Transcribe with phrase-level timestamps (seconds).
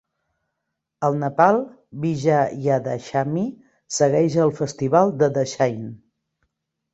[1.09, 1.59] Al Nepal,
[2.05, 3.43] Vijayadashami
[3.99, 5.87] segueix al festival de Dashain.